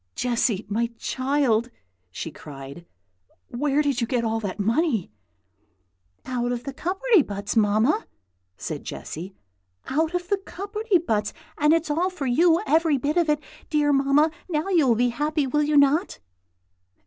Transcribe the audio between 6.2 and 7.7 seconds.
"Out of the cupperty buts,